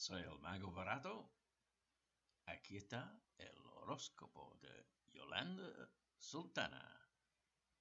[0.00, 1.30] Soy el mago barato.
[2.46, 6.82] Aquí está el horóscopo de Yolanda Sultana.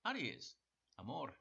[0.04, 0.60] Aries,
[0.98, 1.40] amor.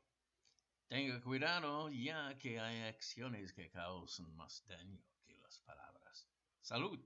[0.86, 6.28] Tenga cuidado ya que hay acciones que causan más daño que las palabras.
[6.60, 7.04] Salud.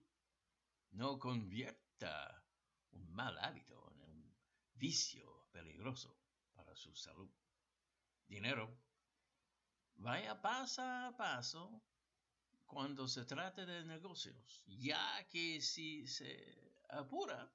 [0.90, 2.44] No convierta
[2.90, 4.36] un mal hábito en un
[4.74, 6.20] vicio peligroso
[6.52, 7.32] para su salud.
[8.26, 8.78] Dinero.
[9.94, 11.82] Vaya paso a paso
[12.72, 17.52] cuando se trate de negocios, ya que si se apura,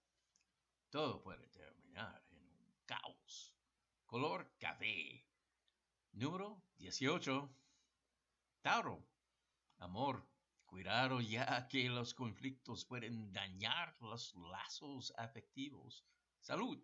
[0.92, 3.56] todo puede terminar en un caos.
[4.06, 5.26] Color café.
[6.12, 7.50] Número 18.
[8.62, 9.04] Tauro.
[9.80, 10.24] Amor.
[10.68, 16.06] Cuidado ya que los conflictos pueden dañar los lazos afectivos.
[16.40, 16.80] Salud.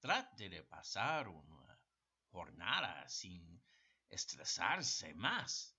[0.00, 1.78] Trate de pasar una
[2.30, 3.62] jornada sin
[4.08, 5.76] estresarse más.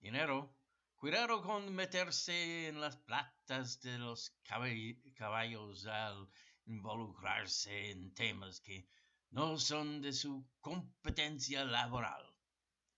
[0.00, 0.61] Dinero.
[1.02, 6.30] Cuidado con meterse en las platas de los caballos al
[6.66, 8.86] involucrarse en temas que
[9.30, 12.24] no son de su competencia laboral.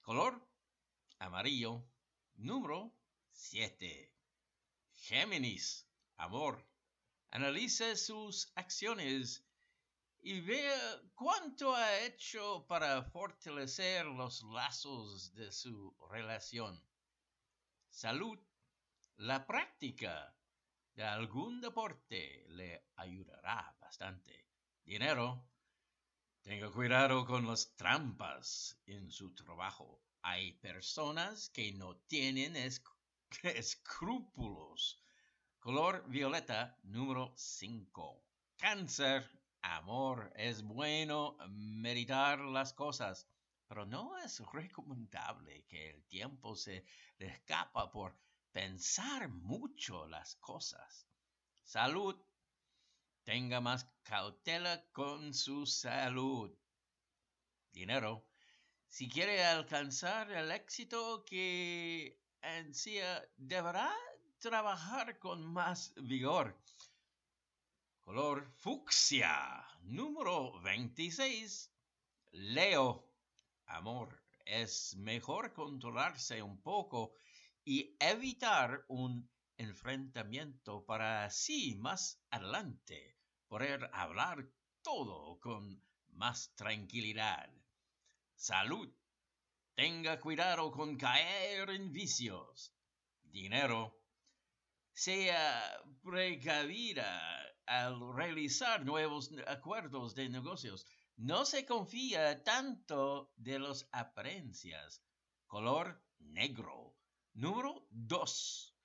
[0.03, 0.47] Color
[1.19, 1.83] amarillo.
[2.35, 2.95] Número
[3.33, 4.13] 7.
[4.93, 5.89] Géminis.
[6.19, 6.63] Amor.
[7.31, 9.47] Analice sus acciones
[10.21, 16.85] y vea cuánto ha hecho para fortalecer los lazos de su relación.
[17.95, 18.41] Salud.
[19.19, 20.37] La práctica
[20.97, 24.49] de algún deporte le ayudará bastante.
[24.85, 25.49] Dinero.
[26.43, 30.03] Tenga cuidado con las trampas en su trabajo.
[30.23, 32.57] Hay personas que no tienen
[33.45, 35.01] escrúpulos.
[35.61, 38.25] Color violeta número 5.
[38.57, 39.31] Cáncer.
[39.63, 40.33] Amor.
[40.35, 43.29] Es bueno meditar las cosas
[43.67, 46.85] pero no es recomendable que el tiempo se
[47.19, 48.17] le escapa por
[48.53, 51.07] pensar mucho las cosas.
[51.63, 52.17] Salud.
[53.25, 56.55] Tenga más cautela con su salud.
[57.73, 58.27] Dinero.
[58.87, 63.93] Si quiere alcanzar el éxito que ansía, deberá
[64.39, 66.57] trabajar con más vigor.
[68.03, 69.67] Color fucsia.
[69.81, 71.73] Número 26.
[72.33, 73.14] Leo
[73.67, 77.15] amor, es mejor controlarse un poco
[77.65, 83.17] y evitar un enfrentamiento para así más adelante
[83.49, 84.49] poder hablar
[84.83, 87.51] todo con más tranquilidad.
[88.35, 88.93] Salud.
[89.75, 92.75] Tenga cuidado con caer en vicios.
[93.23, 93.99] Dinero.
[94.93, 100.87] Sea precavida al realizar nuevos acuerdos de negocios
[101.17, 105.03] no se confía tanto de los apariencias.
[105.47, 106.97] Color negro.
[107.35, 108.77] Número 2.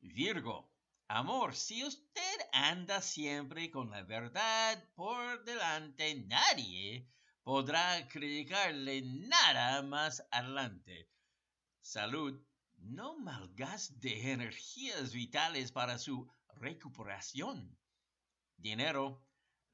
[0.00, 0.72] Virgo.
[1.08, 7.08] Amor, si usted anda siempre con la verdad por delante, nadie
[7.42, 11.10] podrá criticarle nada más adelante.
[11.80, 12.38] Salud.
[12.76, 17.76] No malgaste energías vitales para su recuperación.
[18.58, 19.28] Dinero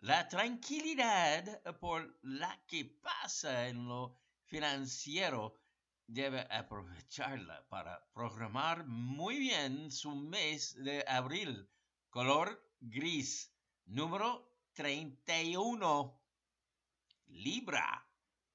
[0.05, 5.59] la tranquilidad por la que pasa en lo financiero
[6.07, 11.67] debe aprovecharla para programar muy bien su mes de abril.
[12.11, 13.51] Color gris.
[13.87, 16.21] Número 31.
[17.29, 18.07] Libra.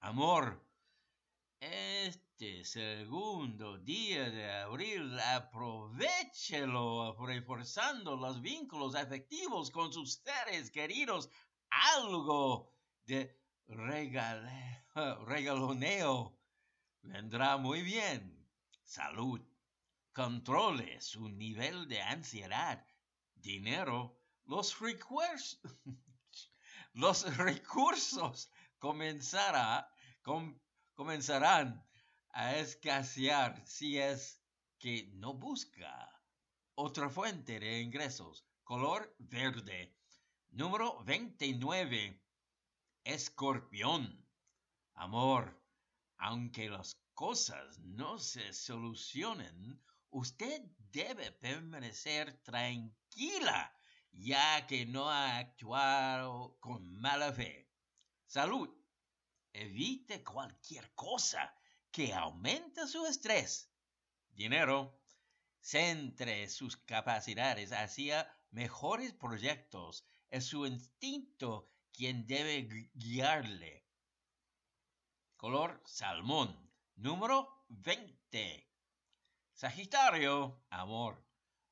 [0.01, 0.63] Amor.
[1.59, 2.28] Este
[2.63, 11.29] segundo día de abril aprovechelo reforzando los vínculos afectivos con sus seres queridos.
[11.69, 12.73] Algo
[13.05, 13.37] de
[15.27, 16.39] regaloneo
[17.01, 18.47] vendrá muy bien.
[18.85, 19.41] Salud.
[20.13, 22.87] Controle su nivel de ansiedad.
[23.35, 24.17] Dinero.
[24.45, 24.77] Los
[26.93, 30.61] los recursos comenzará con
[30.93, 31.88] comenzarán
[32.31, 34.41] a escasear si es
[34.77, 36.09] que no busca
[36.75, 38.45] otra fuente de ingresos.
[38.63, 39.95] Color verde.
[40.51, 42.21] Número 29.
[43.03, 44.25] Escorpión.
[44.93, 45.61] Amor,
[46.17, 49.81] aunque las cosas no se solucionen,
[50.11, 50.61] usted
[50.91, 53.73] debe permanecer tranquila,
[54.11, 57.69] ya que no ha actuado con mala fe.
[58.25, 58.69] Salud.
[59.51, 61.58] Evite cualquier cosa
[61.91, 63.71] que aumente su estrés.
[64.29, 64.95] Dinero.
[65.61, 70.05] Centre sus capacidades hacia mejores proyectos.
[70.29, 73.85] Es su instinto quien debe guiarle.
[75.35, 76.71] Color salmón.
[76.95, 78.69] Número 20.
[79.53, 80.63] Sagitario.
[80.69, 81.25] Amor.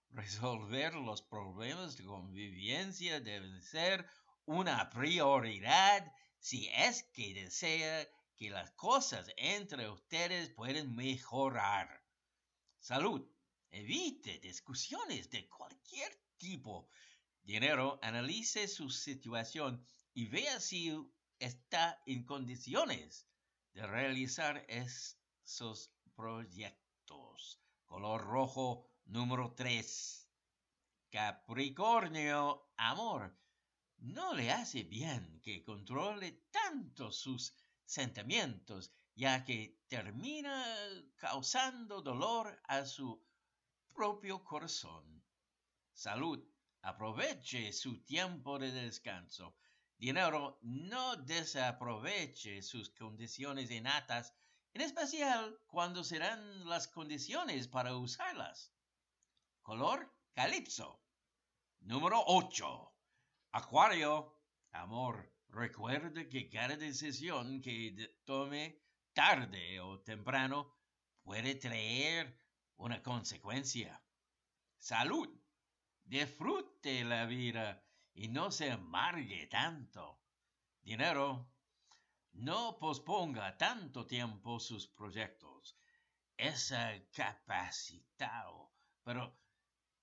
[0.10, 4.10] Resolver los problemas de convivencia deben ser
[4.46, 12.04] una prioridad si es que desea que las cosas entre ustedes pueden mejorar.
[12.80, 13.28] Salud.
[13.70, 16.88] Evite discusiones de cualquier tipo.
[17.44, 20.96] Dinero, analice su situación y vea si
[21.40, 23.28] está en condiciones
[23.74, 27.60] de realizar esos proyectos.
[27.86, 30.30] Color rojo número 3.
[31.10, 33.36] Capricornio, amor.
[33.98, 37.54] No le hace bien que controle tanto sus
[37.88, 40.64] sentimientos, ya que termina
[41.16, 43.26] causando dolor a su
[43.94, 45.24] propio corazón.
[45.94, 46.40] Salud.
[46.84, 49.56] Aproveche su tiempo de descanso.
[49.98, 54.34] Dinero, no desaproveche sus condiciones innatas,
[54.74, 58.72] en especial cuando serán las condiciones para usarlas.
[59.64, 61.02] Color calipso.
[61.80, 62.94] Número 8.
[63.54, 64.36] Acuario.
[64.72, 68.82] Amor, recuerde que cada decisión que tome
[69.14, 70.76] tarde o temprano
[71.24, 72.40] puede traer
[72.78, 74.02] una consecuencia.
[74.78, 75.30] Salud.
[76.04, 77.84] Disfrute la vida
[78.14, 80.22] y no se amargue tanto.
[80.82, 81.52] Dinero.
[82.34, 85.76] No posponga tanto tiempo sus proyectos.
[86.38, 86.72] Es
[87.12, 88.72] capacitado,
[89.04, 89.36] pero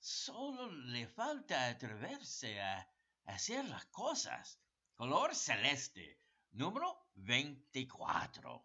[0.01, 2.91] solo le falta atreverse a
[3.27, 4.61] hacer las cosas.
[4.97, 6.21] Color celeste,
[6.53, 8.65] número 24.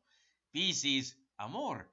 [0.51, 1.91] Piscis, amor,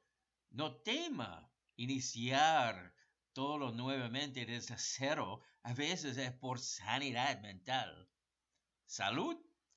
[0.51, 2.95] no tema iniciar
[3.33, 8.11] todo nuevamente desde cero, a veces es por sanidad mental.
[8.85, 9.37] Salud,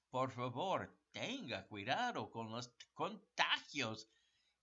[0.09, 4.09] por favor, tenga cuidado con los contagios.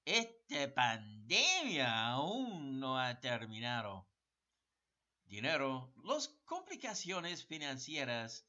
[0.04, 4.06] Esta pandemia aún no ha terminado.
[5.24, 8.46] Dinero, las complicaciones financieras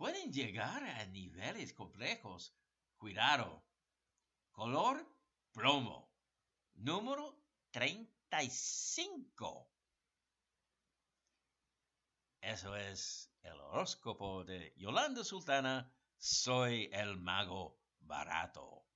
[0.00, 2.56] pueden llegar a niveles complejos.
[2.96, 3.62] Cuidado.
[4.50, 5.06] Color,
[5.52, 6.10] plomo.
[6.72, 7.38] Número
[7.70, 9.70] 35.
[12.40, 15.92] Eso es el horóscopo de Yolanda Sultana.
[16.16, 18.86] Soy el mago barato.